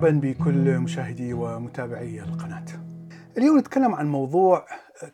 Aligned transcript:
مرحبا 0.00 0.20
بكل 0.20 0.78
مشاهدي 0.78 1.32
ومتابعي 1.32 2.20
القناة. 2.20 2.64
اليوم 3.38 3.58
نتكلم 3.58 3.94
عن 3.94 4.08
موضوع 4.08 4.66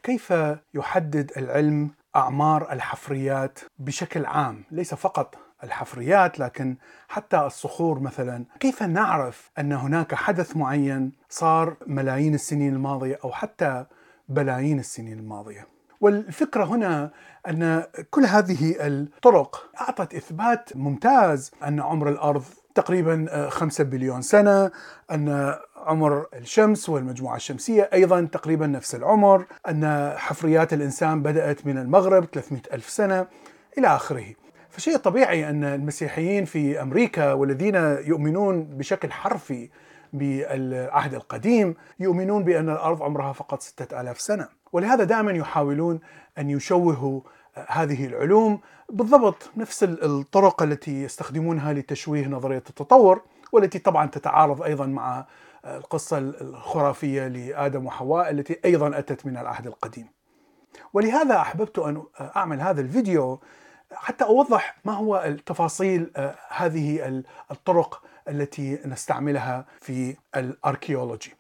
كيف 0.03 0.35
يحدد 0.75 1.33
العلم 1.37 1.91
أعمار 2.17 2.73
الحفريات 2.73 3.59
بشكل 3.79 4.25
عام، 4.27 4.65
ليس 4.71 4.95
فقط 4.95 5.35
الحفريات 5.65 6.39
لكن 6.39 6.77
حتى 7.09 7.39
الصخور 7.39 8.01
مثلا، 8.01 8.45
كيف 8.61 8.83
نعرف 8.83 9.51
أن 9.59 9.73
هناك 9.73 10.15
حدث 10.15 10.57
معين 10.57 11.13
صار 11.29 11.77
ملايين 11.87 12.35
السنين 12.35 12.75
الماضية 12.75 13.19
أو 13.25 13.33
حتى 13.33 13.87
بلايين 14.29 14.79
السنين 14.79 15.19
الماضية. 15.19 15.67
والفكرة 16.01 16.65
هنا 16.65 17.11
أن 17.49 17.85
كل 18.11 18.25
هذه 18.25 18.75
الطرق 18.81 19.71
أعطت 19.81 20.15
إثبات 20.15 20.77
ممتاز 20.77 21.51
أن 21.65 21.81
عمر 21.81 22.09
الأرض 22.09 22.45
تقريبا 22.77 23.49
5 23.51 23.85
بليون 23.85 24.23
سنة، 24.23 24.71
أن 25.11 25.55
عمر 25.77 26.27
الشمس 26.35 26.89
والمجموعة 26.89 27.37
الشمسية 27.37 27.91
أيضا 27.93 28.29
تقريبا 28.33 28.67
نفس 28.67 28.95
العمر، 28.95 29.45
أن 29.69 30.13
حفريات 30.17 30.73
الإنسان 30.73 31.23
بدأت 31.23 31.67
من 31.67 31.79
المغرب 31.79 32.25
300 32.25 32.63
ألف 32.73 32.91
سنة 32.91 33.27
إلى 33.79 33.87
آخره. 33.87 34.25
فشيء 34.71 34.97
طبيعي 34.97 35.51
أن 35.51 35.65
المسيحيين 35.65 36.45
في 36.45 36.83
أمريكا 36.83 37.33
والذين 37.33 37.75
يؤمنون 38.05 38.65
بشكل 38.65 39.13
حرفي 39.13 39.71
بالعهد 40.13 41.15
القديم 41.15 41.75
يؤمنون 42.01 42.45
بأن 42.45 42.69
الأرض 42.69 43.03
عمرها 43.03 43.33
فقط 43.33 43.63
6000 43.63 44.21
سنة، 44.21 44.49
ولهذا 44.73 45.05
دائما 45.05 45.33
يحاولون 45.33 46.01
أن 46.39 46.51
يشوهوا 46.51 47.21
هذه 47.69 48.07
العلوم 48.07 48.61
بالضبط 48.89 49.51
نفس 49.57 49.85
الطرق 49.85 50.63
التي 50.63 51.03
يستخدمونها 51.03 51.73
لتشويه 51.73 52.27
نظرية 52.27 52.57
التطور 52.57 53.23
والتي 53.53 53.79
طبعا 53.79 54.07
تتعارض 54.07 54.63
أيضا 54.63 54.87
مع 54.87 55.27
القصة 55.65 56.19
الخرافية 56.19 57.29
لآدم 57.29 57.87
وحواء 57.87 58.31
التي 58.31 58.59
أيضا 58.65 58.99
أتت 58.99 59.27
من 59.27 59.37
العهد 59.37 59.67
القديم. 59.67 60.07
ولهذا 60.93 61.37
أحببت 61.37 61.79
أن 61.79 62.03
أعمل 62.37 62.61
هذا 62.61 62.81
الفيديو 62.81 63.41
حتى 63.93 64.25
أوضح 64.25 64.77
ما 64.85 64.93
هو 64.93 65.25
التفاصيل 65.27 66.11
هذه 66.49 67.23
الطرق 67.51 68.03
التي 68.29 68.79
نستعملها 68.85 69.67
في 69.81 70.17
الأركيولوجي. 70.37 71.35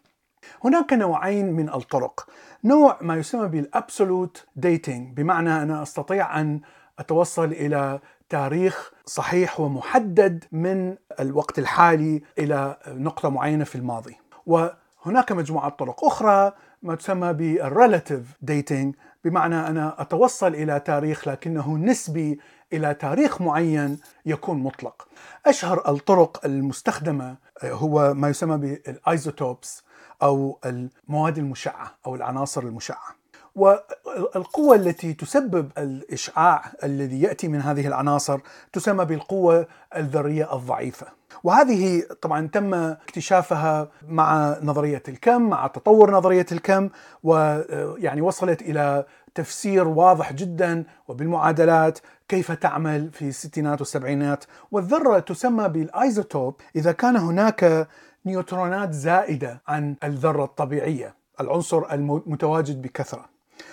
هناك 0.64 0.92
نوعين 0.92 1.52
من 1.52 1.69
الطرق، 1.69 2.28
نوع 2.64 2.98
ما 3.00 3.16
يسمى 3.16 3.48
بال 3.48 3.68
absolute 3.68 4.47
dating 4.56 5.17
بمعنى 5.16 5.62
أنا 5.62 5.83
أستطيع 5.83 6.41
أن 6.41 6.61
أتوصل 6.98 7.44
إلى 7.44 8.00
تاريخ 8.28 8.92
صحيح 9.06 9.61
ومحدد 9.61 10.44
من 10.52 10.97
الوقت 11.20 11.58
الحالي 11.58 12.22
إلى 12.39 12.77
نقطة 12.89 13.28
معينة 13.28 13.64
في 13.64 13.74
الماضي. 13.74 14.17
وهناك 14.47 15.33
مجموعة 15.33 15.69
طرق 15.69 16.05
أخرى 16.05 16.52
ما 16.83 16.94
تسمى 16.94 17.33
بال 17.33 17.50
relative 17.50 18.20
dating 18.42 18.95
بمعنى 19.24 19.55
أنا 19.67 20.02
أتوصل 20.02 20.55
إلى 20.55 20.80
تاريخ 20.80 21.28
لكنه 21.28 21.77
نسبي 21.77 22.41
إلى 22.72 22.94
تاريخ 22.94 23.42
معين 23.42 23.98
يكون 24.27 24.58
مطلق. 24.58 25.08
أشهر 25.47 25.89
الطرق 25.89 26.41
المستخدمة 26.44 27.36
هو 27.64 28.14
ما 28.14 28.28
يسمى 28.28 28.56
بال 28.56 28.82
isotopes 28.82 29.84
أو 30.22 30.59
المواد 30.64 31.39
المشعة 31.39 31.95
أو 32.07 32.14
العناصر 32.14 32.63
المشعة. 32.63 33.17
والقوة 33.55 34.77
التي 34.77 35.14
تسبب 35.14 35.70
الإشعاع 35.79 36.73
الذي 36.85 37.23
يأتي 37.23 37.48
من 37.48 37.61
هذه 37.61 37.86
العناصر 37.86 38.39
تسمى 38.73 39.05
بالقوة 39.05 39.67
الذرية 39.96 40.55
الضعيفة. 40.57 41.07
وهذه 41.45 42.02
طبعا 42.23 42.48
تم 42.52 42.74
اكتشافها 42.74 43.89
مع 44.08 44.57
نظرية 44.63 45.02
الكم 45.08 45.42
مع 45.42 45.67
تطور 45.67 46.11
نظرية 46.11 46.46
الكم 46.52 46.89
ويعني 47.23 48.20
وصلت 48.20 48.62
إلى 48.62 49.05
تفسير 49.35 49.89
واضح 49.89 50.33
جدا 50.33 50.85
وبالمعادلات 51.08 51.98
كيف 52.29 52.52
تعمل 52.52 53.11
في 53.12 53.29
الستينات 53.29 53.80
والسبعينات. 53.80 54.45
والذرة 54.70 55.18
تسمى 55.18 55.68
بالآيزوتوب. 55.68 56.61
إذا 56.77 56.92
كان 56.92 57.17
هناك 57.17 57.89
نيوترونات 58.27 58.92
زائدة 58.92 59.63
عن 59.69 59.97
الذرة 60.05 60.45
الطبيعية 60.45 61.14
العنصر 61.41 61.92
المتواجد 61.92 62.83
بكثرة. 62.83 63.25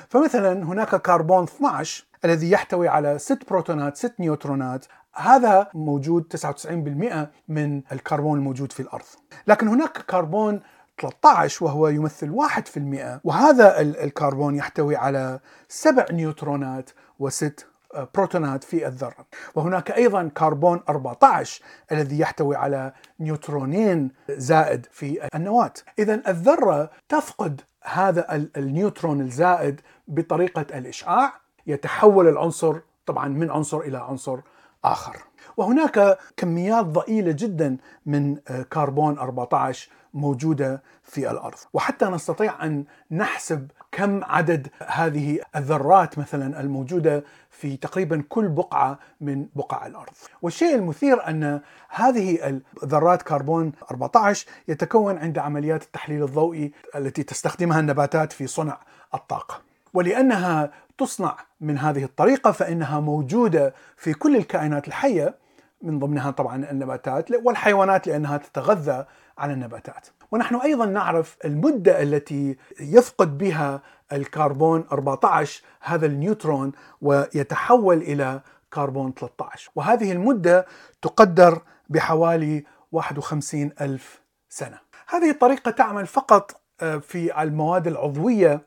فمثلا 0.09 0.63
هناك 0.63 0.95
كربون 0.95 1.43
12 1.43 2.05
الذي 2.25 2.51
يحتوي 2.51 2.87
على 2.87 3.19
6 3.19 3.45
بروتونات 3.49 3.97
6 3.97 4.13
نيوترونات. 4.19 4.85
هذا 5.13 5.67
موجود 5.73 6.23
99% 6.23 7.31
من 7.47 7.81
الكربون 7.91 8.37
الموجود 8.37 8.71
في 8.71 8.79
الأرض. 8.79 9.05
لكن 9.47 9.67
هناك 9.67 9.97
كربون 9.97 10.61
13 11.01 11.65
وهو 11.65 11.87
يمثل 11.87 12.29
1% 12.29 13.19
وهذا 13.23 13.81
الكربون 13.81 14.55
يحتوي 14.55 14.95
على 14.95 15.39
7 15.69 16.05
نيوترونات 16.11 16.89
وست 17.19 17.67
بروتونات 18.15 18.63
في 18.63 18.87
الذرة. 18.87 19.25
وهناك 19.55 19.91
أيضا 19.91 20.31
كربون 20.37 20.81
14 20.89 21.61
الذي 21.91 22.19
يحتوي 22.19 22.55
على 22.55 22.93
نيوترونين 23.19 24.11
زائد 24.29 24.85
في 24.91 25.29
النواة. 25.35 25.73
إذا 25.99 26.21
الذرة 26.27 26.89
تفقد 27.09 27.61
هذا 27.83 28.47
النيوترون 28.57 29.21
الزائد 29.21 29.81
بطريقة 30.07 30.65
الإشعاع. 30.77 31.33
يتحول 31.67 32.27
العنصر 32.27 32.79
طبعا 33.05 33.27
من 33.27 33.51
عنصر 33.51 33.79
إلى 33.79 33.97
عنصر 33.97 34.39
آخر. 34.83 35.17
وهناك 35.57 36.17
كميات 36.37 36.85
ضئيلة 36.85 37.31
جدا 37.31 37.77
من 38.05 38.35
كربون 38.73 39.19
14 39.19 39.89
موجودة 40.13 40.83
في 41.03 41.31
الأرض. 41.31 41.57
وحتى 41.73 42.05
نستطيع 42.05 42.65
أن 42.65 42.85
نحسب 43.11 43.71
كم 43.91 44.23
عدد 44.23 44.67
هذه 44.87 45.39
الذرات 45.55 46.19
مثلا 46.19 46.59
الموجودة 46.59 47.23
في 47.49 47.77
تقريبا 47.77 48.23
كل 48.29 48.47
بقعة 48.47 48.99
من 49.21 49.45
بقع 49.55 49.87
الأرض. 49.87 50.13
والشيء 50.41 50.75
المثير 50.75 51.27
أن 51.29 51.61
هذه 51.89 52.61
الذرات 52.83 53.21
كربون 53.21 53.71
14 53.91 54.47
يتكون 54.67 55.17
عند 55.17 55.37
عمليات 55.37 55.83
التحليل 55.83 56.23
الضوئي 56.23 56.71
التي 56.95 57.23
تستخدمها 57.23 57.79
النباتات 57.79 58.33
في 58.33 58.47
صنع 58.47 58.77
الطاقة. 59.13 59.61
ولأنها 59.93 60.71
تصنع 60.97 61.37
من 61.61 61.77
هذه 61.77 62.03
الطريقة 62.03 62.51
فإنها 62.51 62.99
موجودة 62.99 63.73
في 63.97 64.13
كل 64.13 64.35
الكائنات 64.35 64.87
الحية 64.87 65.35
من 65.81 65.99
ضمنها 65.99 66.31
طبعا 66.31 66.71
النباتات 66.71 67.31
والحيوانات 67.43 68.07
لأنها 68.07 68.37
تتغذى 68.37 69.05
على 69.37 69.53
النباتات. 69.53 70.07
ونحن 70.31 70.55
أيضا 70.55 70.85
نعرف 70.85 71.37
المدة 71.45 72.01
التي 72.03 72.57
يفقد 72.79 73.37
بها 73.37 73.81
الكربون 74.11 74.85
14 74.91 75.63
هذا 75.81 76.05
النيوترون 76.05 76.71
ويتحول 77.01 77.97
إلى 77.97 78.41
كربون 78.73 79.13
13 79.13 79.71
وهذه 79.75 80.11
المدة 80.11 80.65
تقدر 81.01 81.61
بحوالي 81.89 82.63
51 82.91 83.71
ألف 83.81 84.21
سنة. 84.49 84.79
هذه 85.07 85.29
الطريقة 85.29 85.71
تعمل 85.71 86.07
فقط 86.07 86.61
في 87.01 87.41
المواد 87.43 87.87
العضوية 87.87 88.61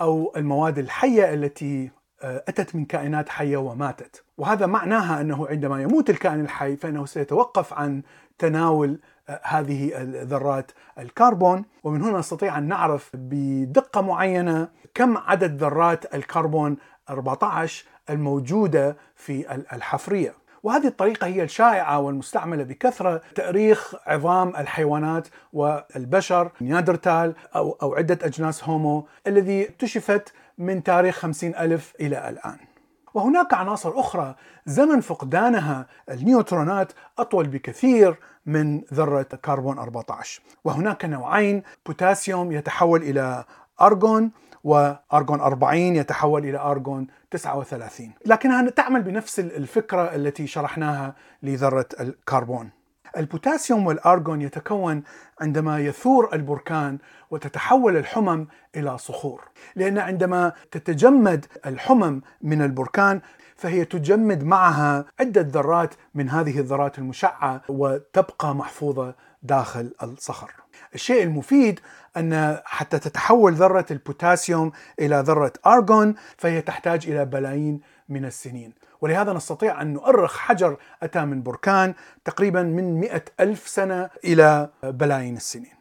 أو 0.00 0.32
المواد 0.36 0.78
الحية 0.78 1.34
التي 1.34 1.90
أتت 2.22 2.74
من 2.74 2.84
كائنات 2.84 3.28
حية 3.28 3.56
وماتت. 3.56 4.24
وهذا 4.38 4.66
معناها 4.66 5.20
أنه 5.20 5.46
عندما 5.48 5.82
يموت 5.82 6.10
الكائن 6.10 6.40
الحي 6.40 6.76
فإنه 6.76 7.06
سيتوقف 7.06 7.72
عن 7.74 8.02
تناول 8.38 9.00
هذه 9.42 10.02
الذرات 10.02 10.72
الكربون 10.98 11.64
ومن 11.84 12.02
هنا 12.02 12.18
نستطيع 12.18 12.58
أن 12.58 12.68
نعرف 12.68 13.10
بدقة 13.14 14.00
معينة 14.00 14.68
كم 14.94 15.18
عدد 15.18 15.62
ذرات 15.62 16.14
الكربون 16.14 16.76
14 17.10 17.84
الموجودة 18.10 18.96
في 19.16 19.54
الحفرية. 19.72 20.34
وهذه 20.62 20.86
الطريقة 20.86 21.26
هي 21.26 21.42
الشائعة 21.42 22.00
والمستعملة 22.00 22.62
بكثرة 22.62 23.22
تأريخ 23.34 23.94
عظام 24.06 24.48
الحيوانات 24.48 25.28
والبشر 25.52 26.50
نياندرتال 26.60 27.34
أو, 27.56 27.76
أو 27.82 27.94
عدة 27.94 28.18
أجناس 28.22 28.64
Homo 28.64 29.06
الذي 29.26 29.68
اكتشفت 29.68 30.32
من 30.58 30.82
تاريخ 30.82 31.18
خمسين 31.18 31.54
ألف 31.54 31.92
إلى 32.00 32.28
الآن. 32.28 32.69
وهناك 33.14 33.54
عناصر 33.54 34.00
أخرى. 34.00 34.34
زمن 34.66 35.00
فقدانها 35.00 35.86
النيوترونات 36.10 36.92
أطول 37.18 37.48
بكثير 37.48 38.18
من 38.46 38.82
ذرة 38.94 39.22
كربون 39.22 39.78
14 39.78 40.42
وهناك 40.64 41.04
نوعين 41.04 41.62
بوتاسيوم 41.86 42.52
يتحول 42.52 43.02
إلى 43.02 43.44
أرغون 43.80 44.30
وأرغون 44.64 45.40
40 45.40 45.96
يتحول 45.96 46.44
إلى 46.44 46.58
أرغون 46.58 47.06
39 47.30 48.12
لكنها 48.26 48.70
تعمل 48.70 49.02
بنفس 49.02 49.40
الفكرة 49.40 50.14
التي 50.14 50.46
شرحناها 50.46 51.14
لذرة 51.42 51.86
الكربون. 52.00 52.70
البوتاسيوم 53.16 53.86
والأرغون 53.86 54.42
يتكون 54.42 55.02
عندما 55.40 55.78
يثور 55.78 56.28
البركان 56.32 56.98
وتتحول 57.30 57.96
الحمم 57.96 58.46
إلى 58.76 58.98
صخور، 58.98 59.48
لأن 59.76 59.98
عندما 59.98 60.52
تتجمد 60.70 61.46
الحمم 61.66 62.20
من 62.42 62.62
البركان 62.62 63.20
فهي 63.56 63.84
تجمد 63.84 64.44
معها 64.44 65.04
عدة 65.20 65.40
ذرات 65.40 65.94
من 66.14 66.30
هذه 66.30 66.58
الذرات 66.58 66.98
المشعة 66.98 67.62
وتبقى 67.68 68.54
محفوظة 68.54 69.14
داخل 69.42 69.94
الصخر. 70.02 70.50
الشيء 70.94 71.22
المفيد 71.22 71.80
أن 72.16 72.58
حتى 72.64 72.98
تتحول 72.98 73.52
ذرة 73.52 73.86
البوتاسيوم 73.90 74.72
إلى 75.00 75.16
ذرة 75.26 75.52
أرغون 75.66 76.14
فهي 76.38 76.60
تحتاج 76.60 77.08
إلى 77.08 77.24
بلايين 77.24 77.80
من 78.08 78.24
السنين 78.24 78.72
ولهذا 79.00 79.32
نستطيع 79.32 79.82
أن 79.82 79.92
نؤرخ 79.92 80.38
حجر 80.38 80.76
أتى 81.02 81.24
من 81.24 81.42
بركان 81.42 81.94
تقريبا 82.24 82.62
من 82.62 83.00
مئة 83.00 83.24
ألف 83.40 83.68
سنة 83.68 84.10
إلى 84.24 84.68
بلايين 84.82 85.36
السنين. 85.36 85.80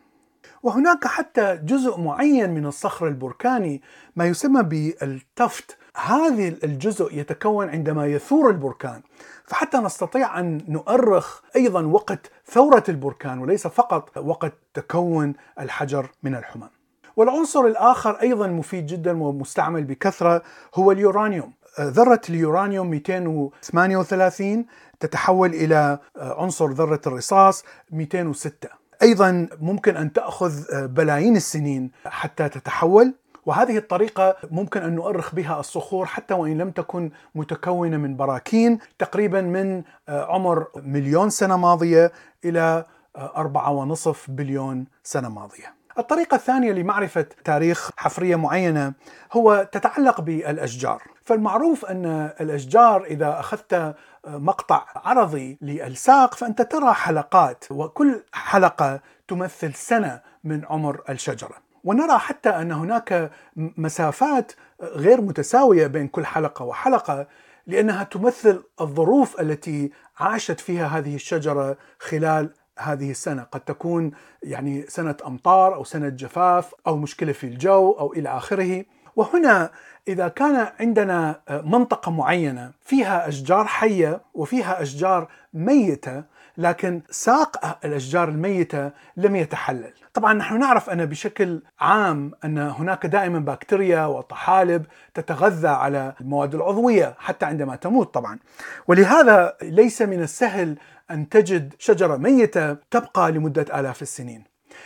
وهناك 0.63 1.07
حتى 1.07 1.59
جزء 1.63 1.99
معين 1.99 2.49
من 2.49 2.65
الصخر 2.65 3.07
البركاني 3.07 3.81
ما 4.15 4.25
يسمى 4.25 4.63
بالتفت. 4.63 5.77
هذه 5.97 6.57
الجزء 6.63 7.19
يتكون 7.19 7.69
عندما 7.69 8.07
يثور 8.07 8.49
البركان. 8.49 9.01
فحتى 9.45 9.77
نستطيع 9.77 10.39
أن 10.39 10.61
نؤرخ 10.67 11.41
أيضا 11.55 11.85
وقت 11.85 12.31
ثورة 12.45 12.83
البركان 12.89 13.39
وليس 13.39 13.67
فقط 13.67 14.17
وقت 14.17 14.53
تكون 14.73 15.33
الحجر 15.59 16.09
من 16.23 16.35
الحمم. 16.35 16.78
والعنصر 17.19 17.59
الآخر 17.65 18.21
أيضا 18.21 18.47
مفيد 18.47 18.85
جدا 18.85 19.23
ومستعمل 19.23 19.83
بكثرة 19.83 20.41
هو 20.75 20.91
اليورانيوم. 20.91 21.53
ذرة 21.79 22.21
اليورانيوم 22.29 22.89
238 22.89 24.65
تتحول 24.99 25.49
إلى 25.49 25.99
عنصر 26.17 26.67
ذرة 26.71 27.01
الرصاص 27.07 27.63
206 27.91 28.69
أيضا 29.01 29.47
ممكن 29.61 29.97
أن 29.97 30.13
تأخذ 30.13 30.87
بلايين 30.87 31.35
السنين 31.35 31.91
حتى 32.05 32.49
تتحول 32.49 33.13
وهذه 33.45 33.77
الطريقة 33.77 34.35
ممكن 34.51 34.81
أن 34.81 34.95
نؤرخ 34.95 35.35
بها 35.35 35.59
الصخور 35.59 36.05
حتى 36.05 36.33
وإن 36.33 36.57
لم 36.57 36.71
تكن 36.71 37.11
متكونة 37.35 37.97
من 37.97 38.17
براكين 38.17 38.79
تقريبا 38.99 39.41
من 39.41 39.83
عمر 40.07 40.67
مليون 40.75 41.29
سنة 41.29 41.57
ماضية 41.57 42.11
إلى 42.45 42.85
أربعة 43.17 43.71
ونصف 43.71 44.25
بليون 44.29 44.85
سنة 45.03 45.29
ماضية 45.29 45.78
الطريقة 45.99 46.35
الثانية 46.35 46.71
لمعرفة 46.71 47.25
تاريخ 47.43 47.91
حفرية 47.97 48.35
معينة 48.35 48.93
هو 49.33 49.67
تتعلق 49.71 50.21
بالأشجار. 50.21 51.03
فالمعروف 51.23 51.85
أن 51.85 52.05
الأشجار 52.41 53.03
إذا 53.03 53.39
أخذت 53.39 53.95
مقطع 54.27 54.85
عرضي 54.95 55.57
للساق 55.61 56.33
فأنت 56.33 56.61
ترى 56.61 56.93
حلقات 56.93 57.63
وكل 57.71 58.23
حلقة 58.33 58.99
تمثل 59.27 59.73
سنة 59.73 60.21
من 60.43 60.65
عمر 60.65 61.01
الشجرة. 61.09 61.55
ونرى 61.83 62.17
حتى 62.17 62.49
أن 62.49 62.71
هناك 62.71 63.31
مسافات 63.55 64.51
غير 64.81 65.21
متساوية 65.21 65.87
بين 65.87 66.07
كل 66.07 66.25
حلقة 66.25 66.65
وحلقة 66.65 67.27
لأنها 67.67 68.03
تمثل 68.03 68.63
الظروف 68.81 69.41
التي 69.41 69.91
عاشت 70.19 70.59
فيها 70.59 70.87
هذه 70.87 71.15
الشجرة 71.15 71.77
خلال 71.99 72.53
هذه 72.79 73.11
السنة. 73.11 73.43
قد 73.43 73.59
تكون 73.59 74.11
يعني 74.43 74.85
سنة 74.87 75.15
أمطار 75.27 75.75
أو 75.75 75.83
سنة 75.83 76.09
جفاف 76.09 76.73
أو 76.87 76.97
مشكلة 76.97 77.31
في 77.31 77.43
الجو 77.43 77.91
أو 77.91 78.13
إلى 78.13 78.29
آخره. 78.29 78.85
وهنا 79.15 79.71
إذا 80.07 80.27
كان 80.27 80.67
عندنا 80.79 81.41
منطقة 81.49 82.11
معينة 82.11 82.71
فيها 82.81 83.27
أشجار 83.27 83.65
حية 83.65 84.21
وفيها 84.33 84.81
أشجار 84.81 85.27
ميتة 85.53 86.23
لكن 86.59 87.01
ساق 87.09 87.77
الأشجار 87.85 88.29
الميتة 88.29 88.91
لم 89.17 89.35
يتحلل. 89.35 89.93
طبعا 90.13 90.33
نحن 90.33 90.59
نعرف 90.59 90.89
أن 90.89 91.05
بشكل 91.05 91.61
عام 91.79 92.31
أن 92.45 92.57
هناك 92.57 93.05
دائما 93.05 93.39
بكتيريا 93.39 94.05
وطحالب 94.05 94.85
تتغذى 95.13 95.67
على 95.67 96.13
المواد 96.21 96.55
العضوية 96.55 97.15
حتى 97.19 97.45
عندما 97.45 97.75
تموت 97.75 98.13
طبعا. 98.13 98.39
ولهذا 98.87 99.53
ليس 99.61 100.01
من 100.01 100.21
السهل 100.21 100.77
أن 101.11 101.29
تجد 101.29 101.73
شجرة 101.79 102.17
ميتة 102.17 102.73
تبقى 102.73 103.31
لمدة 103.31 103.79
آلاف 103.79 104.01
السنين. 104.01 104.43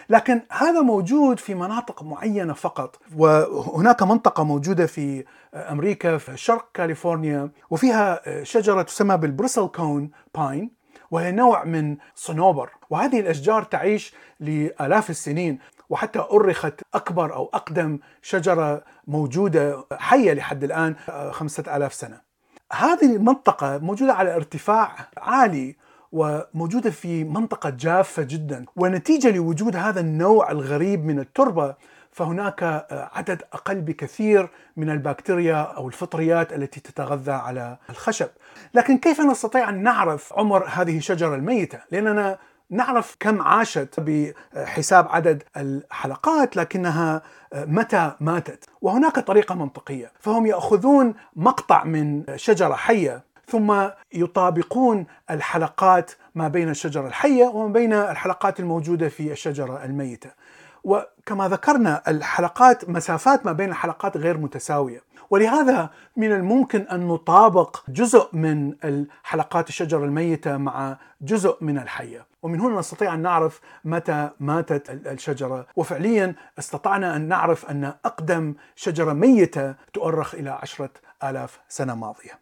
لكن 0.10 0.42
هذا 0.52 0.82
موجود 0.82 1.40
في 1.40 1.56
مناطق 1.56 2.04
معينة 2.04 2.54
فقط 2.54 3.00
وهناك 3.18 4.04
منطقة 4.04 4.44
موجودة 4.44 4.86
في 4.86 5.26
أمريكا 5.54 6.18
في 6.18 6.38
شرق 6.38 6.70
كاليفورنيا 6.74 7.50
وفيها 7.70 8.44
شجرة 8.44 8.82
تسمى 8.82 9.18
بالبريسل 9.18 9.68
كون 9.68 10.12
باين. 10.36 10.83
وهي 11.14 11.32
نوع 11.32 11.64
من 11.64 11.98
صنوبر. 12.16 12.70
وهذه 12.90 13.20
الأشجار 13.20 13.64
تعيش 13.64 14.14
لآلاف 14.40 15.10
السنين 15.10 15.60
وحتى 15.90 16.20
أرخت 16.20 16.82
أكبر 16.94 17.34
أو 17.34 17.50
أقدم 17.54 18.00
شجرة 18.22 18.84
موجودة 19.08 19.86
حية 19.92 20.34
لحد 20.34 20.64
الآن 20.64 20.96
خمسة 21.32 21.76
آلاف 21.78 21.94
سنة. 21.94 22.22
هذه 22.74 23.16
المنطقة 23.16 23.78
موجودة 23.78 24.14
على 24.14 24.36
ارتفاع 24.36 24.96
عالي 25.18 25.76
وموجودة 26.12 26.90
في 26.90 27.24
منطقة 27.24 27.70
جافة 27.70 28.24
جدا. 28.24 28.66
ونتيجة 28.76 29.32
لوجود 29.32 29.76
هذا 29.76 30.00
النوع 30.00 30.52
الغريب 30.52 31.06
من 31.06 31.20
التربة 31.20 31.76
فهناك 32.14 32.88
عدد 33.14 33.42
أقل 33.54 33.82
بكثير 33.82 34.50
من 34.78 34.90
البكتيريا 34.90 35.62
أو 35.62 35.88
الفطريات 35.88 36.54
التي 36.54 36.80
تتغذى 36.80 37.32
على 37.32 37.78
الخشب، 37.90 38.30
لكن 38.74 38.98
كيف 38.98 39.22
نستطيع 39.22 39.70
أن 39.70 39.84
نعرف 39.84 40.34
عمر 40.34 40.66
هذه 40.68 40.98
الشجرة 40.98 41.36
الميتة؟ 41.36 41.80
لأننا 41.92 42.38
نعرف 42.70 43.16
كم 43.20 43.42
عاشت 43.42 44.00
بحساب 44.00 45.08
عدد 45.10 45.44
الحلقات 45.58 46.58
لكنها 46.58 47.22
متى 47.56 48.12
ماتت، 48.20 48.70
وهناك 48.82 49.20
طريقة 49.20 49.56
منطقية، 49.56 50.12
فهم 50.20 50.46
يأخذون 50.46 51.14
مقطع 51.36 51.84
من 51.84 52.24
شجرة 52.36 52.76
حية 52.76 53.24
ثم 53.48 53.88
يطابقون 54.14 55.06
الحلقات 55.30 56.12
ما 56.36 56.48
بين 56.48 56.70
الشجرة 56.70 57.08
الحية 57.08 57.46
وما 57.46 57.74
بين 57.74 57.94
الحلقات 57.94 58.60
الموجودة 58.60 59.10
في 59.10 59.32
الشجرة 59.32 59.86
الميتة. 59.86 60.30
وكما 60.84 61.48
ذكرنا 61.48 62.04
الحلقات 62.08 62.90
مسافات 62.90 63.46
ما 63.46 63.52
بين 63.52 63.70
الحلقات 63.70 64.18
غير 64.18 64.38
متساوية. 64.38 65.02
ولهذا 65.30 65.90
من 66.18 66.32
الممكن 66.32 66.82
أن 66.82 67.08
نطابق 67.08 67.84
جزء 67.88 68.30
من 68.34 68.76
الحلقات 68.84 69.70
الشجره 69.70 70.06
الميتة 70.06 70.58
مع 70.58 70.98
جزء 71.22 71.58
من 71.62 71.78
الحية. 71.78 72.26
ومن 72.44 72.60
هنا 72.60 72.80
نستطيع 72.80 73.14
أن 73.14 73.22
نعرف 73.22 73.62
متى 73.86 74.30
ماتت 74.40 74.90
الشجرة. 74.90 75.68
وفعليا 75.76 76.36
استطعنا 76.60 77.16
أن 77.16 77.28
نعرف 77.28 77.70
أن 77.72 77.94
أقدم 78.06 78.54
شجرة 78.76 79.14
ميتة 79.14 79.76
تؤرخ 79.94 80.36
إلى 80.36 80.50
عشرة 80.50 80.90
آلاف 81.24 81.60
سنة 81.70 81.96
ماضية. 81.96 82.40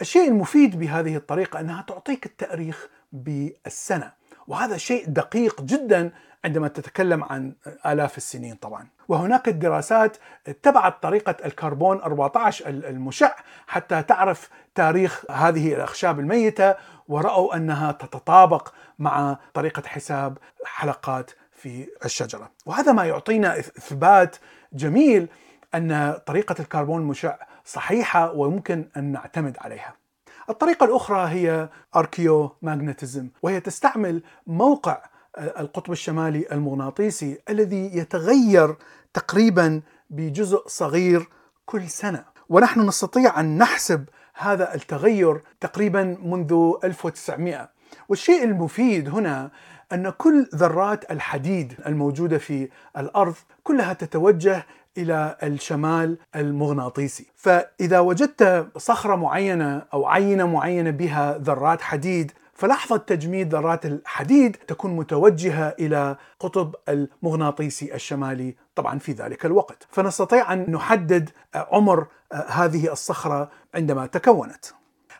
الشيء 0.00 0.28
المفيد 0.28 0.78
بهذه 0.78 1.16
الطريقة 1.16 1.60
أنها 1.60 1.82
تعطيك 1.82 2.26
التأريخ 2.26 2.88
بالسنة. 3.12 4.21
وهذا 4.46 4.76
شيء 4.76 5.04
دقيق 5.08 5.60
جدا 5.60 6.12
عندما 6.44 6.68
تتكلم 6.68 7.24
عن 7.24 7.52
آلاف 7.86 8.16
السنين 8.16 8.54
طبعا. 8.54 8.86
وهناك 9.08 9.48
الدراسات 9.48 10.16
اتبعت 10.46 11.02
طريقة 11.02 11.36
الكربون 11.44 12.00
14 12.00 12.68
المشع 12.68 13.34
حتى 13.66 14.02
تعرف 14.02 14.50
تاريخ 14.74 15.24
هذه 15.30 15.74
الأخشاب 15.74 16.20
الميتة 16.20 16.74
ورأوا 17.08 17.56
أنها 17.56 17.92
تتطابق 17.92 18.72
مع 18.98 19.38
طريقة 19.54 19.82
حساب 19.86 20.38
حلقات 20.64 21.30
في 21.52 21.88
الشجرة. 22.04 22.50
وهذا 22.66 22.92
ما 22.92 23.04
يعطينا 23.04 23.58
إثبات 23.58 24.36
جميل 24.72 25.28
أن 25.74 26.18
طريقة 26.26 26.54
الكربون 26.60 27.02
المشع 27.02 27.36
صحيحة 27.64 28.32
ويمكن 28.32 28.88
أن 28.96 29.12
نعتمد 29.12 29.56
عليها. 29.60 30.01
الطريقة 30.50 30.84
الأخرى 30.84 31.28
هي 31.28 31.68
أركيو 31.96 32.56
ماغنتيزم 32.62 33.28
وهي 33.42 33.60
تستعمل 33.60 34.22
موقع 34.46 35.02
القطب 35.38 35.92
الشمالي 35.92 36.46
المغناطيسي 36.52 37.38
الذي 37.48 37.96
يتغير 37.96 38.76
تقريبا 39.14 39.82
بجزء 40.10 40.62
صغير 40.66 41.28
كل 41.66 41.88
سنة. 41.88 42.24
ونحن 42.48 42.80
نستطيع 42.80 43.40
أن 43.40 43.58
نحسب 43.58 44.04
هذا 44.34 44.74
التغير 44.74 45.40
تقريبا 45.60 46.18
منذ 46.22 46.72
1900 46.84 47.68
والشيء 48.08 48.44
المفيد 48.44 49.08
هنا 49.08 49.50
أن 49.92 50.10
كل 50.10 50.48
ذرات 50.54 51.10
الحديد 51.10 51.74
الموجودة 51.86 52.38
في 52.38 52.68
الأرض 52.98 53.34
كلها 53.62 53.92
تتوجه 53.92 54.66
إلى 54.98 55.36
الشمال 55.42 56.18
المغناطيسي، 56.36 57.26
فإذا 57.36 58.00
وجدت 58.00 58.66
صخرة 58.76 59.16
معينة 59.16 59.82
أو 59.94 60.06
عينة 60.06 60.46
معينة 60.46 60.90
بها 60.90 61.38
ذرات 61.38 61.80
حديد 61.80 62.32
فلحظة 62.54 62.96
تجميد 62.96 63.54
ذرات 63.54 63.86
الحديد 63.86 64.56
تكون 64.56 64.96
متوجهة 64.96 65.74
إلى 65.80 66.16
قطب 66.40 66.74
المغناطيسي 66.88 67.94
الشمالي 67.94 68.54
طبعا 68.74 68.98
في 68.98 69.12
ذلك 69.12 69.46
الوقت. 69.46 69.86
فنستطيع 69.90 70.52
أن 70.52 70.70
نحدد 70.70 71.30
عمر 71.54 72.06
هذه 72.32 72.92
الصخرة 72.92 73.50
عندما 73.74 74.06
تكونت. 74.06 74.64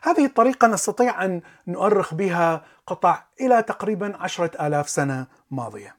هذه 0.03 0.25
الطريقة 0.25 0.67
نستطيع 0.67 1.25
أن 1.25 1.41
نؤرخ 1.67 2.13
بها 2.13 2.65
قطع 2.87 3.23
إلى 3.41 3.63
تقريبا 3.63 4.17
عشرة 4.19 4.67
آلاف 4.67 4.89
سنة 4.89 5.27
ماضية. 5.51 5.95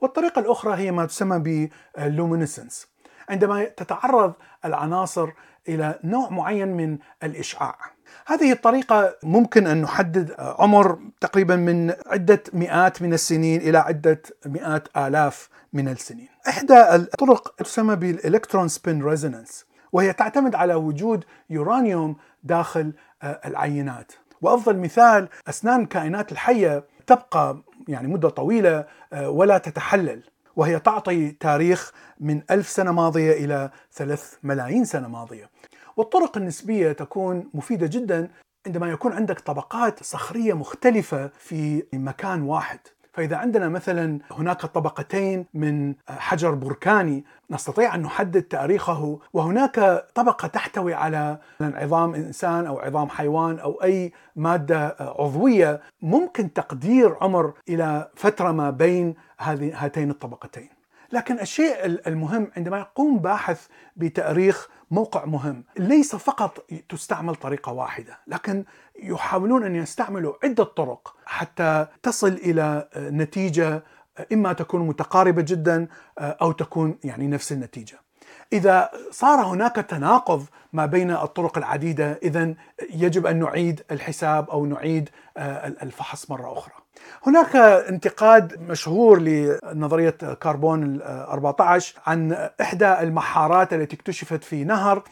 والطريقة 0.00 0.40
الأخرى 0.40 0.74
هي 0.74 0.90
ما 0.90 1.06
تسمى 1.06 1.68
بال 1.96 2.09
luminescence 2.09 2.88
عندما 3.28 3.64
تتعرض 3.64 4.32
العناصر 4.64 5.28
إلى 5.68 5.98
نوع 6.04 6.30
معين 6.30 6.68
من 6.68 6.98
الإشعاع. 7.22 7.78
هذه 8.26 8.52
الطريقة 8.52 9.16
ممكن 9.22 9.66
أن 9.66 9.82
نحدد 9.82 10.34
عمر 10.38 10.98
تقريبا 11.20 11.56
من 11.56 11.94
عدة 12.06 12.42
مئات 12.52 13.02
من 13.02 13.12
السنين 13.12 13.60
إلى 13.60 13.78
عدة 13.78 14.22
مئات 14.46 14.96
آلاف 14.96 15.48
من 15.72 15.88
السنين. 15.88 16.28
إحدى 16.48 16.94
الطرق 16.94 17.54
تسمى 17.54 17.96
بال 17.96 18.10
electron 18.10 18.68
spin 18.68 19.02
resonance. 19.02 19.69
وهي 19.92 20.12
تعتمد 20.12 20.54
على 20.54 20.74
وجود 20.74 21.24
يورانيوم 21.50 22.16
داخل 22.42 22.92
آه، 23.22 23.40
العينات. 23.44 24.12
وأفضل 24.42 24.76
مثال 24.78 25.28
أسنان 25.48 25.80
الكائنات 25.80 26.32
الحية 26.32 26.84
تبقى 27.06 27.58
يعني 27.88 28.08
مدة 28.08 28.28
طويلة 28.28 28.84
آه، 29.12 29.30
ولا 29.30 29.58
تتحلل. 29.58 30.22
وهي 30.56 30.80
تعطي 30.80 31.30
تاريخ 31.30 31.92
من 32.20 32.42
ألف 32.50 32.68
سنة 32.68 32.92
ماضية 32.92 33.32
إلى 33.32 33.70
ثلاث 33.92 34.34
ملايين 34.42 34.84
سنة 34.84 35.08
ماضية. 35.08 35.50
والطرق 35.96 36.36
النسبية 36.36 36.92
تكون 36.92 37.50
مفيدة 37.54 37.86
جدا 37.86 38.30
عندما 38.66 38.90
يكون 38.90 39.12
عندك 39.12 39.40
طبقات 39.40 40.02
صخرية 40.02 40.52
مختلفة 40.54 41.30
في 41.38 41.82
مكان 41.92 42.42
واحد. 42.42 42.78
فإذا 43.20 43.36
عندنا 43.36 43.68
مثلا 43.68 44.18
هناك 44.30 44.60
طبقتين 44.66 45.46
من 45.54 45.94
حجر 46.08 46.54
بركاني 46.54 47.24
نستطيع 47.50 47.94
أن 47.94 48.02
نحدد 48.02 48.42
تاريخه 48.42 49.18
وهناك 49.32 50.04
طبقة 50.14 50.48
تحتوي 50.48 50.94
على 50.94 51.38
عظام 51.60 52.14
إنسان 52.14 52.66
أو 52.66 52.78
عظام 52.78 53.08
حيوان 53.08 53.58
أو 53.58 53.82
أي 53.82 54.12
مادة 54.36 54.96
عضوية 55.00 55.80
ممكن 56.02 56.52
تقدير 56.52 57.16
عمر 57.20 57.52
إلى 57.68 58.08
فترة 58.14 58.52
ما 58.52 58.70
بين 58.70 59.14
هاتين 59.40 60.10
الطبقتين. 60.10 60.68
لكن 61.12 61.40
الشيء 61.40 61.84
المهم 61.84 62.50
عندما 62.56 62.78
يقوم 62.78 63.18
باحث 63.18 63.66
بتأريخ 63.96 64.68
موقع 64.90 65.24
مهم 65.24 65.64
ليس 65.78 66.16
فقط 66.16 66.66
تستعمل 66.88 67.34
طريقة 67.34 67.72
واحدة 67.72 68.18
لكن 68.26 68.64
يحاولون 69.02 69.64
أن 69.64 69.76
يستعملوا 69.76 70.34
عدة 70.44 70.64
طرق 70.64 71.16
حتى 71.26 71.86
تصل 72.02 72.28
إلى 72.28 72.88
نتيجة 72.96 73.82
إما 74.32 74.52
تكون 74.52 74.86
متقاربة 74.86 75.42
جدا 75.42 75.88
أو 76.18 76.52
تكون 76.52 76.98
يعني 77.04 77.26
نفس 77.26 77.52
النتيجة. 77.52 78.00
إذا 78.52 78.90
صار 79.10 79.40
هناك 79.40 79.76
تناقض 79.76 80.46
ما 80.72 80.86
بين 80.86 81.10
الطرق 81.10 81.58
العديدة 81.58 82.18
إذا 82.22 82.54
يجب 82.90 83.26
أن 83.26 83.38
نعيد 83.38 83.82
الحساب 83.90 84.50
أو 84.50 84.66
نعيد 84.66 85.10
الفحص 85.82 86.30
مرة 86.30 86.52
أخرى. 86.58 86.74
هناك 87.26 87.56
انتقاد 87.56 88.60
مشهور 88.70 89.18
لنظرية 89.20 90.10
كربون 90.42 91.00
14 91.02 91.98
عن 92.06 92.48
إحدى 92.60 92.92
المحارات 92.92 93.72
التي 93.72 93.96
اكتشفت 93.96 94.44
في 94.44 94.64
نهر 94.64 95.02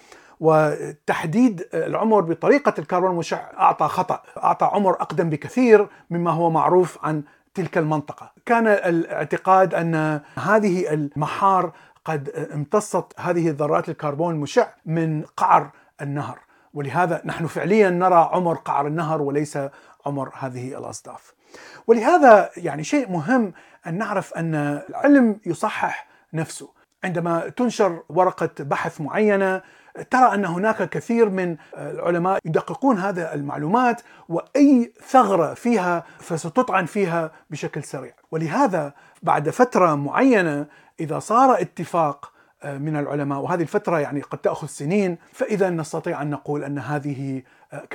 وتحديد 0.41 1.69
العمر 1.75 2.21
بطريقة 2.21 2.75
الكربون 2.79 3.11
المشع 3.11 3.41
أعطى 3.59 3.89
خطأ 3.89 4.23
أعطى 4.45 4.71
عمر 4.73 4.93
أقدم 4.93 5.31
بكثير 5.31 5.89
مما 6.11 6.31
هو 6.31 6.51
معروف 6.51 6.99
عن 7.03 7.23
تلك 7.55 7.79
المنطقة. 7.79 8.33
كان 8.47 8.67
الاعتقاد 8.67 9.75
أن 9.75 10.21
هذه 10.39 10.95
المحار 10.95 11.73
قد 12.05 12.49
امتصت 12.55 13.13
هذه 13.19 13.49
الذرات 13.49 13.89
الكربون 13.89 14.35
المشع 14.35 14.67
من 14.87 15.23
قعر 15.37 15.71
النهر 16.03 16.39
ولهذا 16.75 17.23
نحن 17.25 17.47
فعليا 17.47 17.91
نرى 17.91 18.31
عمر 18.33 18.55
قعر 18.55 18.87
النهر 18.87 19.23
وليس 19.23 19.59
عمر 20.07 20.31
هذه 20.39 20.79
الأصداف. 20.79 21.38
ولهذا 21.87 22.51
يعني 22.57 22.85
شيء 22.85 23.11
مهم 23.11 23.53
أن 23.87 23.99
نعرف 23.99 24.35
أن 24.35 24.55
العلم 24.89 25.41
يصحح 25.47 26.09
نفسه. 26.33 26.69
عندما 27.05 27.49
تنشر 27.49 28.03
ورقة 28.09 28.51
بحث 28.61 29.01
معينة 29.01 29.63
ترى 30.11 30.35
أن 30.35 30.45
هناك 30.45 30.89
كثير 30.89 31.29
من 31.29 31.57
العلماء 31.77 32.39
يدققون 32.45 32.99
هذه 32.99 33.35
المعلومات 33.35 34.03
وأي 34.29 34.93
ثغرة 35.07 35.55
فيها 35.55 36.05
فستطعن 36.19 36.87
فيها 36.87 37.31
بشكل 37.51 37.85
سريع. 37.85 38.13
ولهذا 38.31 38.93
بعد 39.23 39.51
فترة 39.51 39.95
معينة 39.95 40.67
إذا 41.01 41.19
صار 41.19 41.61
اتفاق 41.61 42.33
من 42.65 42.97
العلماء 42.97 43.39
وهذه 43.39 43.63
الفترة 43.63 43.99
يعني 44.01 44.21
قد 44.21 44.39
تأخذ 44.39 44.67
سنين 44.67 45.19
فإذا 45.33 45.71
نستطيع 45.71 46.23
أن 46.23 46.31
نقول 46.31 46.65
أن 46.65 46.79
هذه 46.79 47.43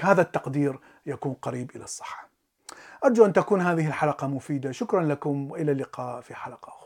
هذا 0.01 0.21
التقدير 0.21 0.79
يكون 1.05 1.33
قريب 1.33 1.71
إلى 1.75 1.83
الصحة. 1.83 2.32
أرجو 3.05 3.25
أن 3.25 3.33
تكون 3.33 3.61
هذه 3.61 3.87
الحلقة 3.87 4.27
مفيدة. 4.27 4.71
شكرا 4.71 5.03
لكم 5.03 5.51
وإلى 5.51 5.71
اللقاء 5.71 6.21
في 6.21 6.35
حلقة 6.35 6.69
أخرى. 6.69 6.82